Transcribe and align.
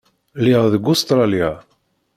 Lliɣ 0.39 0.63
deg 0.73 0.83
Ustṛalya. 0.93 1.49